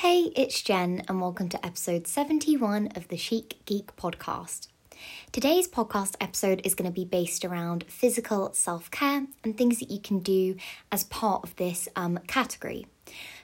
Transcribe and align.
Hey, 0.00 0.32
it's 0.34 0.62
Jen, 0.62 1.04
and 1.08 1.20
welcome 1.20 1.50
to 1.50 1.62
episode 1.66 2.06
71 2.06 2.88
of 2.96 3.08
the 3.08 3.18
Chic 3.18 3.60
Geek 3.66 3.94
podcast. 3.96 4.68
Today's 5.30 5.68
podcast 5.68 6.14
episode 6.22 6.62
is 6.64 6.74
going 6.74 6.90
to 6.90 6.94
be 6.94 7.04
based 7.04 7.44
around 7.44 7.84
physical 7.86 8.54
self 8.54 8.90
care 8.90 9.26
and 9.44 9.58
things 9.58 9.78
that 9.78 9.90
you 9.90 10.00
can 10.00 10.20
do 10.20 10.56
as 10.90 11.04
part 11.04 11.44
of 11.44 11.54
this 11.56 11.86
um, 11.96 12.18
category. 12.26 12.86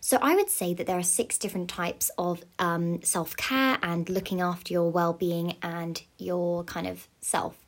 So, 0.01 0.17
I 0.23 0.35
would 0.35 0.49
say 0.49 0.73
that 0.73 0.87
there 0.87 0.99
are 0.99 1.03
six 1.03 1.37
different 1.37 1.69
types 1.69 2.11
of 2.17 2.43
um, 2.59 3.03
self 3.03 3.37
care 3.37 3.77
and 3.83 4.09
looking 4.09 4.41
after 4.41 4.73
your 4.73 4.91
well 4.91 5.13
being 5.13 5.57
and 5.61 6.03
your 6.17 6.65
kind 6.65 6.87
of 6.87 7.07
self. 7.21 7.66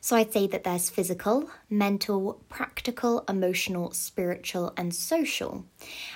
So 0.00 0.16
I'd 0.16 0.32
say 0.32 0.46
that 0.48 0.64
there's 0.64 0.90
physical, 0.90 1.50
mental, 1.68 2.40
practical, 2.48 3.24
emotional, 3.28 3.92
spiritual, 3.92 4.72
and 4.76 4.94
social. 4.94 5.64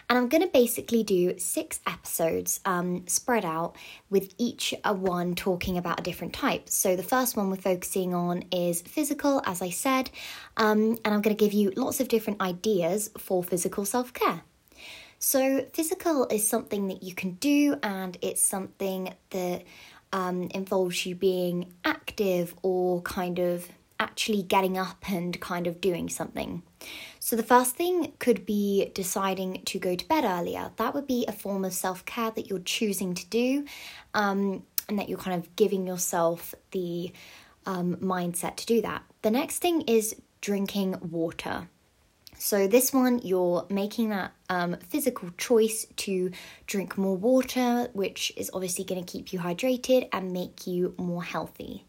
And 0.08 0.18
I'm 0.18 0.28
going 0.28 0.42
to 0.42 0.48
basically 0.48 1.02
do 1.02 1.38
six 1.38 1.80
episodes 1.86 2.60
um, 2.64 3.06
spread 3.06 3.44
out 3.44 3.76
with 4.10 4.34
each 4.38 4.74
one 4.84 5.34
talking 5.34 5.76
about 5.78 6.00
a 6.00 6.02
different 6.02 6.32
type. 6.32 6.68
So 6.68 6.96
the 6.96 7.02
first 7.02 7.36
one 7.36 7.50
we're 7.50 7.56
focusing 7.56 8.14
on 8.14 8.44
is 8.50 8.82
physical, 8.82 9.42
as 9.46 9.62
I 9.62 9.70
said, 9.70 10.10
um, 10.56 10.98
and 11.04 11.14
I'm 11.14 11.22
going 11.22 11.36
to 11.36 11.44
give 11.44 11.52
you 11.52 11.72
lots 11.76 12.00
of 12.00 12.08
different 12.08 12.40
ideas 12.40 13.10
for 13.18 13.42
physical 13.42 13.84
self 13.84 14.12
care. 14.12 14.42
So, 15.24 15.66
physical 15.72 16.26
is 16.26 16.48
something 16.48 16.88
that 16.88 17.04
you 17.04 17.14
can 17.14 17.34
do, 17.34 17.76
and 17.84 18.18
it's 18.20 18.42
something 18.42 19.14
that 19.30 19.62
um, 20.12 20.48
involves 20.54 21.06
you 21.06 21.14
being 21.14 21.72
active 21.84 22.54
or 22.62 23.00
kind 23.02 23.38
of 23.38 23.68
actually 23.98 24.42
getting 24.42 24.76
up 24.76 25.08
and 25.10 25.40
kind 25.40 25.66
of 25.66 25.80
doing 25.80 26.08
something. 26.08 26.62
So, 27.20 27.36
the 27.36 27.42
first 27.42 27.76
thing 27.76 28.12
could 28.18 28.44
be 28.44 28.90
deciding 28.94 29.62
to 29.66 29.78
go 29.78 29.94
to 29.94 30.08
bed 30.08 30.24
earlier. 30.24 30.72
That 30.76 30.94
would 30.94 31.06
be 31.06 31.24
a 31.26 31.32
form 31.32 31.64
of 31.64 31.72
self 31.72 32.04
care 32.04 32.30
that 32.32 32.48
you're 32.48 32.58
choosing 32.58 33.14
to 33.14 33.26
do 33.26 33.64
um, 34.14 34.64
and 34.88 34.98
that 34.98 35.08
you're 35.08 35.18
kind 35.18 35.38
of 35.40 35.54
giving 35.56 35.86
yourself 35.86 36.54
the 36.72 37.12
um, 37.64 37.96
mindset 37.96 38.56
to 38.56 38.66
do 38.66 38.82
that. 38.82 39.02
The 39.22 39.30
next 39.30 39.58
thing 39.58 39.82
is 39.82 40.16
drinking 40.40 40.96
water. 41.00 41.68
So, 42.44 42.66
this 42.66 42.92
one, 42.92 43.20
you're 43.22 43.66
making 43.70 44.08
that 44.08 44.32
um, 44.48 44.76
physical 44.88 45.30
choice 45.38 45.86
to 45.98 46.32
drink 46.66 46.98
more 46.98 47.16
water, 47.16 47.88
which 47.92 48.32
is 48.36 48.50
obviously 48.52 48.84
going 48.84 49.04
to 49.04 49.06
keep 49.10 49.32
you 49.32 49.38
hydrated 49.38 50.08
and 50.12 50.32
make 50.32 50.66
you 50.66 50.92
more 50.98 51.22
healthy. 51.22 51.86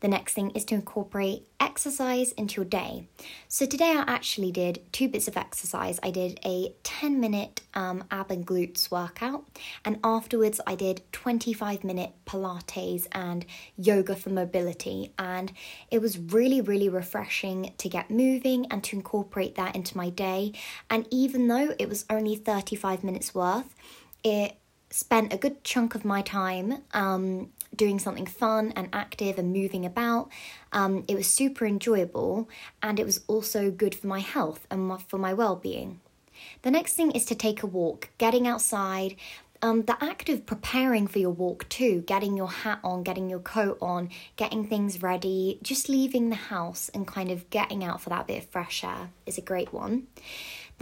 The 0.00 0.08
next 0.08 0.34
thing 0.34 0.50
is 0.50 0.64
to 0.66 0.74
incorporate 0.74 1.46
exercise 1.60 2.32
into 2.32 2.56
your 2.56 2.64
day. 2.64 3.06
So 3.48 3.66
today 3.66 3.94
I 3.96 4.04
actually 4.06 4.50
did 4.50 4.82
two 4.92 5.08
bits 5.08 5.28
of 5.28 5.36
exercise. 5.36 6.00
I 6.02 6.10
did 6.10 6.40
a 6.44 6.74
10 6.82 7.20
minute 7.20 7.62
um, 7.74 8.04
ab 8.10 8.30
and 8.30 8.46
glutes 8.46 8.90
workout, 8.90 9.44
and 9.84 9.98
afterwards 10.04 10.60
I 10.66 10.74
did 10.74 11.02
25 11.12 11.84
minute 11.84 12.12
Pilates 12.26 13.06
and 13.12 13.46
yoga 13.76 14.16
for 14.16 14.30
mobility. 14.30 15.12
And 15.18 15.52
it 15.90 16.00
was 16.00 16.18
really, 16.18 16.60
really 16.60 16.88
refreshing 16.88 17.72
to 17.78 17.88
get 17.88 18.10
moving 18.10 18.66
and 18.66 18.82
to 18.84 18.96
incorporate 18.96 19.54
that 19.54 19.76
into 19.76 19.96
my 19.96 20.10
day. 20.10 20.52
And 20.90 21.06
even 21.10 21.48
though 21.48 21.74
it 21.78 21.88
was 21.88 22.04
only 22.10 22.36
35 22.36 23.04
minutes 23.04 23.34
worth, 23.34 23.74
it 24.24 24.56
spent 24.92 25.32
a 25.32 25.36
good 25.36 25.64
chunk 25.64 25.94
of 25.94 26.04
my 26.04 26.22
time 26.22 26.82
um, 26.92 27.50
doing 27.74 27.98
something 27.98 28.26
fun 28.26 28.72
and 28.76 28.88
active 28.92 29.38
and 29.38 29.52
moving 29.52 29.86
about. 29.86 30.30
Um, 30.72 31.04
it 31.08 31.16
was 31.16 31.26
super 31.26 31.64
enjoyable 31.64 32.48
and 32.82 33.00
it 33.00 33.06
was 33.06 33.22
also 33.26 33.70
good 33.70 33.94
for 33.94 34.06
my 34.06 34.20
health 34.20 34.66
and 34.70 35.00
for 35.08 35.18
my 35.18 35.32
well 35.32 35.56
being. 35.56 36.00
The 36.62 36.70
next 36.70 36.94
thing 36.94 37.12
is 37.12 37.24
to 37.26 37.34
take 37.34 37.62
a 37.62 37.66
walk, 37.66 38.10
getting 38.18 38.46
outside. 38.46 39.16
Um, 39.64 39.82
the 39.82 39.96
act 40.02 40.28
of 40.28 40.44
preparing 40.44 41.06
for 41.06 41.20
your 41.20 41.30
walk 41.30 41.68
too, 41.68 42.02
getting 42.04 42.36
your 42.36 42.50
hat 42.50 42.80
on, 42.82 43.04
getting 43.04 43.30
your 43.30 43.38
coat 43.38 43.78
on, 43.80 44.10
getting 44.34 44.66
things 44.66 45.02
ready, 45.02 45.60
just 45.62 45.88
leaving 45.88 46.30
the 46.30 46.36
house 46.36 46.88
and 46.92 47.06
kind 47.06 47.30
of 47.30 47.48
getting 47.48 47.84
out 47.84 48.00
for 48.00 48.10
that 48.10 48.26
bit 48.26 48.42
of 48.42 48.50
fresh 48.50 48.82
air 48.82 49.10
is 49.24 49.38
a 49.38 49.40
great 49.40 49.72
one. 49.72 50.08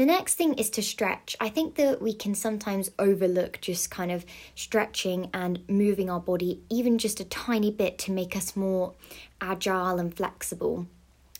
The 0.00 0.06
next 0.06 0.36
thing 0.36 0.54
is 0.54 0.70
to 0.70 0.82
stretch. 0.82 1.36
I 1.40 1.50
think 1.50 1.74
that 1.74 2.00
we 2.00 2.14
can 2.14 2.34
sometimes 2.34 2.90
overlook 2.98 3.60
just 3.60 3.90
kind 3.90 4.10
of 4.10 4.24
stretching 4.54 5.28
and 5.34 5.62
moving 5.68 6.08
our 6.08 6.20
body 6.20 6.62
even 6.70 6.96
just 6.96 7.20
a 7.20 7.24
tiny 7.26 7.70
bit 7.70 7.98
to 7.98 8.10
make 8.10 8.34
us 8.34 8.56
more 8.56 8.94
agile 9.42 9.98
and 9.98 10.16
flexible. 10.16 10.86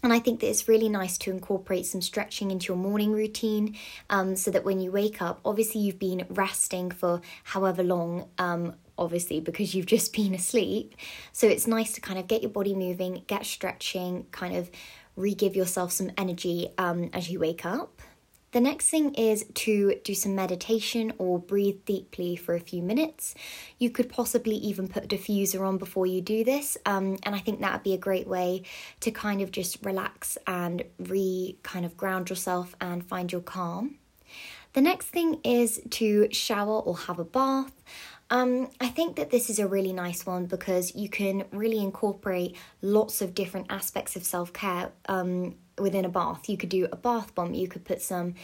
And 0.03 0.13
I 0.13 0.19
think 0.19 0.41
that 0.41 0.51
it's 0.51 0.69
really 0.69 0.91
nice 0.91 1.17
to 1.19 1.31
incorporate 1.31 1.87
some 1.87 2.03
stretching 2.03 2.51
into 2.51 2.67
your 2.67 2.77
morning 2.77 3.13
routine 3.13 3.79
um, 4.11 4.37
so 4.37 4.51
that 4.51 4.63
when 4.63 4.79
you 4.79 4.93
wake 4.93 5.23
up, 5.23 5.41
obviously 5.43 5.81
you've 5.81 5.99
been 5.99 6.27
resting 6.29 6.91
for 6.91 7.23
however 7.45 7.83
long, 7.83 8.29
um, 8.37 8.75
obviously, 8.99 9.41
because 9.41 9.75
you've 9.75 9.87
just 9.87 10.13
been 10.15 10.35
asleep. 10.35 10.97
So 11.33 11.47
it's 11.47 11.67
nice 11.67 11.95
to 11.95 12.03
kind 12.03 12.19
of 12.19 12.29
get 12.29 12.43
your 12.43 12.51
body 12.51 12.75
moving, 12.75 13.25
get 13.27 13.47
stretching, 13.47 14.27
kind 14.33 14.55
of 14.55 14.71
re 15.17 15.35
give 15.35 15.57
yourself 15.57 15.93
some 15.93 16.11
energy 16.19 16.69
um, 16.77 17.09
as 17.15 17.31
you 17.31 17.41
wake 17.41 17.65
up. 17.65 18.03
The 18.53 18.61
next 18.61 18.89
thing 18.89 19.15
is 19.15 19.45
to 19.55 19.95
do 20.03 20.13
some 20.13 20.35
meditation 20.35 21.13
or 21.19 21.39
breathe 21.39 21.85
deeply 21.85 22.35
for 22.35 22.55
a 22.55 22.61
few 22.61 22.83
minutes. 22.83 23.35
You 23.79 23.91
could 23.91 24.09
possibly 24.09 24.57
even 24.57 24.89
put 24.89 25.05
a 25.05 25.07
diffuser 25.07 25.65
on 25.67 25.79
before 25.79 26.07
you 26.07 26.21
do 26.21 26.43
this, 26.43 26.77
um, 26.85 27.17
and 27.23 27.35
I 27.35 27.39
think 27.39 27.61
that 27.61 27.73
would 27.73 27.83
be 27.85 27.95
a 27.95 27.99
great 27.99 28.27
way 28.27 28.63
to 29.01 29.13
kind 29.13 29.41
of 29.41 29.53
just 29.53 29.85
relax 29.85 30.37
and 30.49 30.83
re 30.99 31.59
kind 31.63 31.85
of 31.87 31.97
ground 31.97 32.29
yourself 32.29 32.75
and 32.81 33.05
find 33.05 33.31
your 33.31 33.41
calm. 33.41 33.99
The 34.73 34.81
next 34.81 35.07
thing 35.07 35.41
is 35.45 35.81
to 35.91 36.29
shower 36.33 36.81
or 36.81 36.97
have 36.97 37.19
a 37.19 37.25
bath. 37.25 37.73
Um, 38.33 38.71
I 38.81 38.87
think 38.89 39.17
that 39.17 39.31
this 39.31 39.51
is 39.51 39.59
a 39.59 39.67
really 39.67 39.93
nice 39.93 40.25
one 40.25 40.47
because 40.47 40.95
you 40.95 41.09
can 41.09 41.45
really 41.51 41.79
incorporate 41.79 42.57
lots 42.81 43.21
of 43.21 43.35
different 43.35 43.67
aspects 43.71 44.15
of 44.15 44.23
self 44.23 44.53
care 44.53 44.93
um, 45.07 45.57
within 45.79 46.05
a 46.05 46.09
bath. 46.09 46.49
You 46.49 46.57
could 46.57 46.69
do 46.69 46.87
a 46.93 46.97
bath 46.97 47.35
bomb, 47.35 47.55
you 47.55 47.67
could 47.67 47.85
put 47.85 48.01
some 48.01 48.35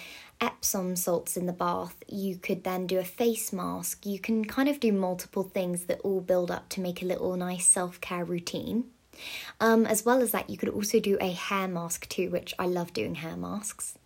Epsom 0.41 0.97
salts 0.97 1.37
in 1.37 1.47
the 1.47 1.53
bath, 1.53 1.95
you 2.09 2.37
could 2.37 2.65
then 2.65 2.89
do 2.89 2.99
a 2.99 3.05
face 3.05 3.53
mask. 3.53 4.05
You 4.05 4.19
can 4.19 4.45
kind 4.45 4.69
of 4.69 4.81
do 4.81 4.93
multiple 4.93 5.45
things 5.45 5.85
that 5.85 6.01
all 6.01 6.21
build 6.21 6.51
up 6.51 6.69
to 6.71 6.81
make 6.81 7.01
a 7.01 7.07
little 7.07 7.37
nice 7.37 7.67
self 7.67 8.01
care 8.01 8.25
routine. 8.25 8.87
Um, 9.61 9.87
as 9.87 10.05
well 10.05 10.21
as 10.21 10.33
that, 10.33 10.51
you 10.51 10.57
could 10.57 10.69
also 10.69 11.01
do 11.01 11.17
a 11.21 11.33
hair 11.33 11.69
mask 11.69 12.09
too, 12.09 12.31
which 12.31 12.55
I 12.59 12.67
love 12.67 12.93
doing 12.93 13.17
hair 13.17 13.37
masks. 13.37 13.99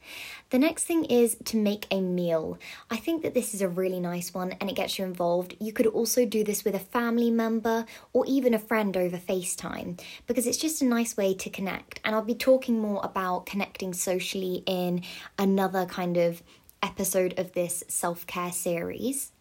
The 0.50 0.58
next 0.58 0.84
thing 0.84 1.04
is 1.04 1.36
to 1.44 1.56
make 1.56 1.86
a 1.90 2.00
meal. 2.00 2.58
I 2.90 2.96
think 2.96 3.22
that 3.22 3.34
this 3.34 3.54
is 3.54 3.62
a 3.62 3.68
really 3.68 4.00
nice 4.00 4.34
one 4.34 4.52
and 4.60 4.68
it 4.68 4.76
gets 4.76 4.98
you 4.98 5.04
involved. 5.04 5.56
You 5.60 5.72
could 5.72 5.86
also 5.86 6.24
do 6.26 6.42
this 6.42 6.64
with 6.64 6.74
a 6.74 6.80
family 6.80 7.30
member 7.30 7.86
or 8.12 8.24
even 8.26 8.54
a 8.54 8.58
friend 8.58 8.96
over 8.96 9.16
FaceTime 9.16 10.00
because 10.26 10.46
it's 10.46 10.56
just 10.56 10.82
a 10.82 10.86
nice 10.86 11.16
way 11.16 11.34
to 11.34 11.50
connect. 11.50 12.00
And 12.04 12.14
I'll 12.14 12.22
be 12.22 12.34
talking 12.34 12.80
more 12.80 13.00
about 13.04 13.46
connecting 13.46 13.94
socially 13.94 14.62
in 14.66 15.02
another 15.38 15.86
kind 15.86 16.16
of 16.16 16.42
episode 16.82 17.38
of 17.38 17.52
this 17.52 17.84
self 17.88 18.26
care 18.26 18.52
series. 18.52 19.32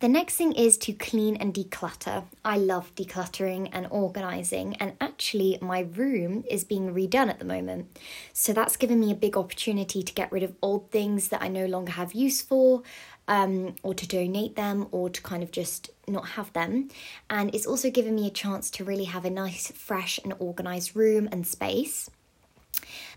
The 0.00 0.08
next 0.08 0.36
thing 0.36 0.52
is 0.52 0.78
to 0.78 0.94
clean 0.94 1.36
and 1.36 1.52
declutter. 1.52 2.24
I 2.42 2.56
love 2.56 2.94
decluttering 2.94 3.68
and 3.70 3.86
organizing, 3.90 4.74
and 4.76 4.94
actually, 4.98 5.58
my 5.60 5.80
room 5.80 6.42
is 6.48 6.64
being 6.64 6.94
redone 6.94 7.28
at 7.28 7.38
the 7.38 7.44
moment. 7.44 7.98
So 8.32 8.54
that's 8.54 8.78
given 8.78 8.98
me 8.98 9.12
a 9.12 9.14
big 9.14 9.36
opportunity 9.36 10.02
to 10.02 10.14
get 10.14 10.32
rid 10.32 10.42
of 10.42 10.54
old 10.62 10.90
things 10.90 11.28
that 11.28 11.42
I 11.42 11.48
no 11.48 11.66
longer 11.66 11.92
have 11.92 12.14
use 12.14 12.40
for, 12.40 12.82
um, 13.28 13.76
or 13.82 13.92
to 13.92 14.08
donate 14.08 14.56
them, 14.56 14.88
or 14.90 15.10
to 15.10 15.20
kind 15.20 15.42
of 15.42 15.50
just 15.50 15.90
not 16.08 16.30
have 16.30 16.50
them. 16.54 16.88
And 17.28 17.54
it's 17.54 17.66
also 17.66 17.90
given 17.90 18.14
me 18.14 18.26
a 18.26 18.30
chance 18.30 18.70
to 18.70 18.84
really 18.84 19.04
have 19.04 19.26
a 19.26 19.30
nice, 19.30 19.70
fresh, 19.70 20.18
and 20.24 20.32
organized 20.38 20.96
room 20.96 21.28
and 21.30 21.46
space. 21.46 22.08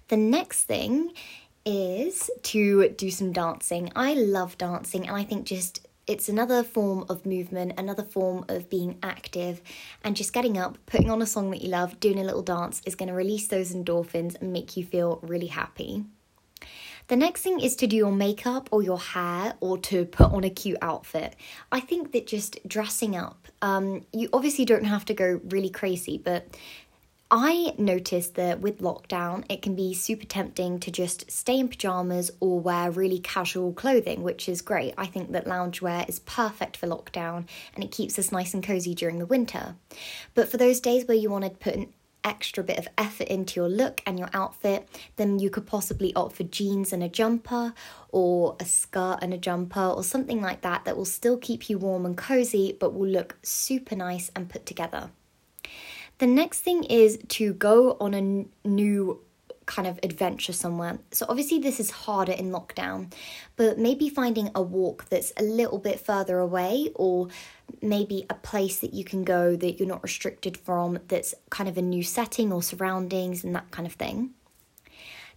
The 0.09 0.17
next 0.17 0.63
thing 0.63 1.13
is 1.65 2.29
to 2.41 2.89
do 2.89 3.09
some 3.09 3.31
dancing. 3.31 3.89
I 3.95 4.15
love 4.15 4.57
dancing, 4.57 5.07
and 5.07 5.15
I 5.15 5.23
think 5.23 5.45
just 5.45 5.87
it's 6.05 6.27
another 6.27 6.63
form 6.63 7.05
of 7.09 7.25
movement, 7.25 7.73
another 7.77 8.03
form 8.03 8.45
of 8.49 8.69
being 8.69 8.97
active, 9.01 9.61
and 10.03 10.15
just 10.15 10.33
getting 10.33 10.57
up, 10.57 10.77
putting 10.85 11.09
on 11.09 11.21
a 11.21 11.25
song 11.25 11.51
that 11.51 11.61
you 11.61 11.69
love, 11.69 11.99
doing 11.99 12.19
a 12.19 12.23
little 12.23 12.41
dance 12.41 12.81
is 12.85 12.95
going 12.95 13.09
to 13.09 13.15
release 13.15 13.47
those 13.47 13.73
endorphins 13.73 14.39
and 14.41 14.51
make 14.51 14.75
you 14.75 14.83
feel 14.83 15.19
really 15.21 15.47
happy. 15.47 16.05
The 17.07 17.15
next 17.17 17.41
thing 17.41 17.59
is 17.59 17.75
to 17.77 17.87
do 17.87 17.97
your 17.97 18.11
makeup 18.11 18.69
or 18.71 18.81
your 18.81 18.99
hair 18.99 19.55
or 19.59 19.77
to 19.79 20.05
put 20.05 20.31
on 20.31 20.45
a 20.45 20.49
cute 20.49 20.77
outfit. 20.81 21.35
I 21.71 21.81
think 21.81 22.13
that 22.13 22.27
just 22.27 22.65
dressing 22.65 23.15
up, 23.15 23.49
um, 23.61 24.05
you 24.13 24.29
obviously 24.31 24.63
don't 24.63 24.85
have 24.85 25.03
to 25.05 25.13
go 25.13 25.41
really 25.49 25.69
crazy, 25.69 26.17
but 26.17 26.47
I 27.35 27.73
noticed 27.79 28.35
that 28.35 28.61
with 28.61 28.79
lockdown, 28.79 29.43
it 29.49 29.63
can 29.63 29.73
be 29.73 29.95
super 29.95 30.23
tempting 30.23 30.79
to 30.81 30.91
just 30.91 31.31
stay 31.31 31.57
in 31.57 31.67
pajamas 31.67 32.29
or 32.39 32.59
wear 32.59 32.91
really 32.91 33.17
casual 33.17 33.73
clothing, 33.73 34.21
which 34.21 34.47
is 34.47 34.61
great. 34.61 34.93
I 34.99 35.07
think 35.07 35.31
that 35.31 35.47
loungewear 35.47 36.07
is 36.07 36.19
perfect 36.19 36.77
for 36.77 36.85
lockdown 36.85 37.47
and 37.73 37.83
it 37.83 37.89
keeps 37.89 38.19
us 38.19 38.31
nice 38.31 38.53
and 38.53 38.63
cozy 38.63 38.93
during 38.93 39.17
the 39.17 39.25
winter. 39.25 39.73
But 40.35 40.47
for 40.47 40.57
those 40.57 40.79
days 40.79 41.07
where 41.07 41.17
you 41.17 41.31
want 41.31 41.45
to 41.45 41.49
put 41.49 41.73
an 41.73 41.91
extra 42.23 42.63
bit 42.63 42.77
of 42.77 42.87
effort 42.99 43.29
into 43.29 43.59
your 43.59 43.67
look 43.67 44.03
and 44.05 44.19
your 44.19 44.29
outfit, 44.31 44.87
then 45.15 45.39
you 45.39 45.49
could 45.49 45.65
possibly 45.65 46.13
opt 46.13 46.35
for 46.35 46.43
jeans 46.43 46.93
and 46.93 47.01
a 47.01 47.09
jumper, 47.09 47.73
or 48.09 48.55
a 48.59 48.65
skirt 48.65 49.17
and 49.23 49.33
a 49.33 49.39
jumper, 49.39 49.87
or 49.87 50.03
something 50.03 50.39
like 50.39 50.61
that 50.61 50.85
that 50.85 50.95
will 50.95 51.03
still 51.03 51.37
keep 51.37 51.67
you 51.67 51.79
warm 51.79 52.05
and 52.05 52.15
cozy 52.15 52.77
but 52.79 52.93
will 52.93 53.09
look 53.09 53.37
super 53.41 53.95
nice 53.95 54.29
and 54.35 54.49
put 54.49 54.67
together. 54.67 55.09
The 56.23 56.27
next 56.27 56.61
thing 56.61 56.85
is 56.85 57.19
to 57.27 57.51
go 57.51 57.97
on 57.99 58.13
a 58.13 58.17
n- 58.19 58.49
new 58.63 59.19
kind 59.65 59.85
of 59.85 59.99
adventure 60.03 60.53
somewhere. 60.53 60.99
So, 61.11 61.25
obviously, 61.27 61.59
this 61.59 61.81
is 61.81 61.91
harder 61.91 62.31
in 62.31 62.49
lockdown, 62.49 63.11
but 63.57 63.77
maybe 63.77 64.07
finding 64.07 64.49
a 64.55 64.61
walk 64.61 65.09
that's 65.09 65.33
a 65.35 65.43
little 65.43 65.79
bit 65.79 65.99
further 65.99 66.39
away, 66.39 66.91
or 66.95 67.27
maybe 67.81 68.25
a 68.29 68.35
place 68.35 68.79
that 68.79 68.93
you 68.93 69.03
can 69.03 69.25
go 69.25 69.57
that 69.57 69.77
you're 69.77 69.87
not 69.95 70.01
restricted 70.01 70.55
from, 70.55 70.97
that's 71.09 71.35
kind 71.49 71.67
of 71.67 71.77
a 71.77 71.81
new 71.81 72.03
setting 72.03 72.53
or 72.53 72.63
surroundings 72.63 73.43
and 73.43 73.53
that 73.53 73.69
kind 73.71 73.85
of 73.85 73.91
thing. 73.91 74.29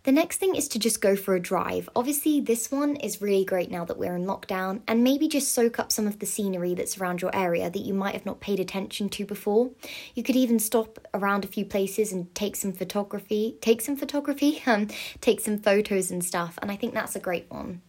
The 0.07 0.13
next 0.13 0.37
thing 0.37 0.55
is 0.55 0.69
to 0.69 0.79
just 0.79 1.01
go 1.01 1.17
for 1.17 1.35
a 1.35 1.41
drive. 1.41 1.89
Obviously, 1.97 2.41
this 2.41 2.71
one 2.71 2.95
is 2.95 3.21
really 3.21 3.45
great 3.45 3.73
now 3.73 3.85
that 3.87 3.99
we're 3.99 4.15
in 4.15 4.25
lockdown, 4.25 4.83
and 4.87 5.03
maybe 5.03 5.27
just 5.27 5.51
soak 5.51 5.81
up 5.81 5.91
some 5.91 6.07
of 6.07 6.21
the 6.21 6.27
scenery 6.27 6.75
that's 6.75 6.97
around 6.97 7.21
your 7.21 7.35
area 7.35 7.69
that 7.69 7.81
you 7.81 7.93
might 7.93 8.15
have 8.15 8.25
not 8.25 8.39
paid 8.39 8.61
attention 8.61 9.09
to 9.09 9.27
before. 9.27 9.73
You 10.15 10.23
could 10.23 10.37
even 10.37 10.61
stop 10.61 11.01
around 11.13 11.45
a 11.45 11.49
few 11.49 11.65
places 11.65 12.13
and 12.13 12.33
take 12.37 12.55
some 12.55 12.73
photography, 12.73 13.59
take 13.61 13.81
some 13.81 13.97
photography, 13.97 14.63
um, 14.67 14.87
take 15.21 15.41
some 15.41 15.59
photos 15.59 16.13
and 16.13 16.25
stuff, 16.25 16.57
and 16.63 16.71
I 16.71 16.77
think 16.77 16.95
that's 16.95 17.17
a 17.17 17.21
great 17.21 17.47
one. 17.49 17.83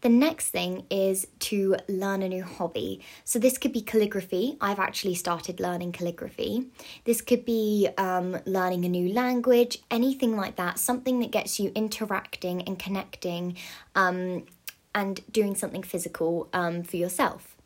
The 0.00 0.08
next 0.08 0.48
thing 0.48 0.84
is 0.90 1.26
to 1.40 1.76
learn 1.88 2.22
a 2.22 2.28
new 2.28 2.42
hobby. 2.42 3.00
So, 3.24 3.38
this 3.38 3.58
could 3.58 3.72
be 3.72 3.82
calligraphy. 3.82 4.56
I've 4.60 4.78
actually 4.78 5.14
started 5.14 5.60
learning 5.60 5.92
calligraphy. 5.92 6.66
This 7.04 7.20
could 7.20 7.44
be 7.44 7.88
um, 7.98 8.38
learning 8.46 8.84
a 8.84 8.88
new 8.88 9.12
language, 9.12 9.78
anything 9.90 10.36
like 10.36 10.56
that, 10.56 10.78
something 10.78 11.20
that 11.20 11.30
gets 11.30 11.60
you 11.60 11.70
interacting 11.74 12.62
and 12.62 12.78
connecting 12.78 13.56
um, 13.94 14.46
and 14.94 15.20
doing 15.30 15.54
something 15.54 15.82
physical 15.82 16.48
um, 16.52 16.82
for 16.82 16.96
yourself. 16.96 17.56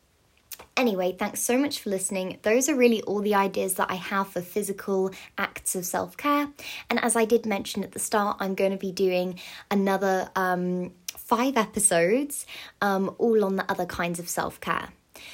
Anyway, 0.77 1.15
thanks 1.17 1.39
so 1.39 1.57
much 1.57 1.79
for 1.79 1.89
listening. 1.89 2.37
Those 2.41 2.67
are 2.67 2.75
really 2.75 3.01
all 3.03 3.21
the 3.21 3.33
ideas 3.33 3.75
that 3.75 3.89
I 3.89 3.95
have 3.95 4.27
for 4.27 4.41
physical 4.41 5.11
acts 5.37 5.73
of 5.73 5.85
self 5.85 6.17
care. 6.17 6.49
And 6.89 7.01
as 7.01 7.15
I 7.15 7.23
did 7.23 7.45
mention 7.45 7.83
at 7.83 7.93
the 7.93 7.99
start, 7.99 8.37
I'm 8.41 8.55
going 8.55 8.71
to 8.71 8.77
be 8.77 8.91
doing 8.91 9.39
another 9.71 10.29
um, 10.35 10.91
five 11.25 11.57
episodes, 11.57 12.45
um, 12.81 13.13
all 13.17 13.43
on 13.43 13.55
the 13.55 13.69
other 13.69 13.85
kinds 13.85 14.19
of 14.19 14.29
self 14.29 14.61
care. 14.61 14.89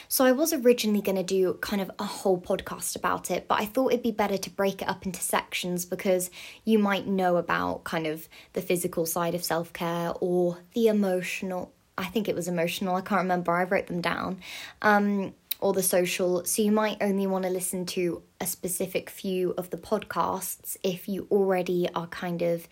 So, 0.07 0.25
I 0.25 0.31
was 0.31 0.53
originally 0.53 1.01
going 1.01 1.17
to 1.17 1.23
do 1.23 1.53
kind 1.55 1.81
of 1.81 1.91
a 1.99 2.03
whole 2.03 2.39
podcast 2.39 2.95
about 2.95 3.31
it, 3.31 3.47
but 3.47 3.59
I 3.59 3.65
thought 3.65 3.91
it'd 3.91 4.03
be 4.03 4.11
better 4.11 4.38
to 4.38 4.49
break 4.49 4.81
it 4.81 4.88
up 4.88 5.05
into 5.05 5.21
sections 5.21 5.85
because 5.85 6.29
you 6.63 6.79
might 6.79 7.07
know 7.07 7.38
about 7.38 7.83
kind 7.83 8.07
of 8.07 8.27
the 8.53 8.61
physical 8.61 9.05
side 9.05 9.35
of 9.35 9.43
self 9.43 9.73
care 9.73 10.13
or 10.21 10.59
the 10.73 10.88
emotional. 10.88 11.73
I 11.97 12.05
think 12.05 12.29
it 12.29 12.35
was 12.35 12.47
emotional, 12.47 12.95
I 12.95 13.01
can't 13.01 13.21
remember, 13.21 13.51
I 13.51 13.63
wrote 13.63 13.88
them 13.88 14.01
down. 14.01 14.39
Um, 14.81 15.33
or 15.62 15.74
the 15.74 15.84
social. 15.84 16.44
So 16.44 16.62
you 16.63 16.72
might 16.72 16.98
only 17.00 17.28
want 17.28 17.46
to 17.46 17.50
listen 17.50 17.86
to 17.88 18.24
a 18.42 18.48
specific 18.48 19.10
few 19.10 19.52
of 19.52 19.69
the 19.69 19.78
podcasts 19.78 20.75
if 20.84 21.08
you 21.08 21.28
already 21.30 21.88
are 21.94 22.08
kind 22.08 22.42
of 22.42 22.68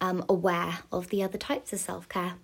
um, 0.00 0.24
aware 0.30 0.78
of 0.90 1.08
the 1.10 1.22
other 1.22 1.36
types 1.36 1.74
of 1.74 1.78
self 1.78 2.08
care. 2.08 2.34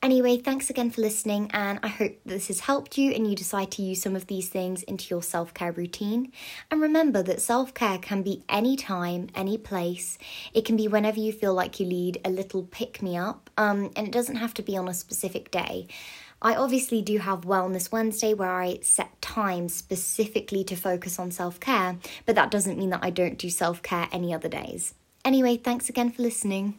Anyway, 0.00 0.36
thanks 0.36 0.70
again 0.70 0.90
for 0.90 1.00
listening, 1.00 1.50
and 1.52 1.80
I 1.82 1.88
hope 1.88 2.18
this 2.24 2.46
has 2.46 2.60
helped 2.60 2.96
you 2.96 3.10
and 3.12 3.28
you 3.28 3.34
decide 3.34 3.72
to 3.72 3.82
use 3.82 4.00
some 4.00 4.14
of 4.14 4.28
these 4.28 4.48
things 4.48 4.84
into 4.84 5.12
your 5.12 5.22
self 5.22 5.52
care 5.52 5.72
routine. 5.72 6.30
And 6.70 6.80
remember 6.80 7.22
that 7.24 7.40
self 7.40 7.74
care 7.74 7.98
can 7.98 8.22
be 8.22 8.44
any 8.48 8.76
time, 8.76 9.28
any 9.34 9.58
place. 9.58 10.18
It 10.54 10.64
can 10.64 10.76
be 10.76 10.86
whenever 10.86 11.18
you 11.18 11.32
feel 11.32 11.52
like 11.52 11.80
you 11.80 11.86
need 11.86 12.20
a 12.24 12.30
little 12.30 12.62
pick 12.62 13.02
me 13.02 13.16
up, 13.16 13.50
um, 13.58 13.90
and 13.96 14.06
it 14.06 14.12
doesn't 14.12 14.36
have 14.36 14.54
to 14.54 14.62
be 14.62 14.76
on 14.76 14.88
a 14.88 14.94
specific 14.94 15.50
day. 15.50 15.88
I 16.42 16.54
obviously 16.54 17.02
do 17.02 17.18
have 17.18 17.42
Wellness 17.42 17.92
Wednesday 17.92 18.32
where 18.32 18.50
I 18.50 18.78
set 18.82 19.20
time 19.20 19.68
specifically 19.68 20.64
to 20.64 20.76
focus 20.76 21.18
on 21.18 21.30
self 21.30 21.60
care, 21.60 21.98
but 22.24 22.34
that 22.34 22.50
doesn't 22.50 22.78
mean 22.78 22.90
that 22.90 23.04
I 23.04 23.10
don't 23.10 23.38
do 23.38 23.50
self 23.50 23.82
care 23.82 24.08
any 24.10 24.32
other 24.32 24.48
days. 24.48 24.94
Anyway, 25.24 25.58
thanks 25.58 25.88
again 25.90 26.10
for 26.10 26.22
listening. 26.22 26.78